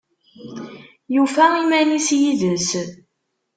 Yufa 1.15 1.45
iman-is 1.63 2.07
yid-s 2.21 2.69